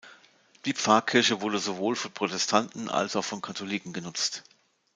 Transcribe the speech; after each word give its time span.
Die 0.65 0.73
Pfarrkirche 0.73 1.41
wurde 1.41 1.59
sowohl 1.59 1.95
von 1.95 2.11
Protestanten 2.11 2.89
als 2.89 3.15
auch 3.15 3.21
von 3.23 3.39
Katholiken 3.39 3.93
genutzt. 3.93 4.41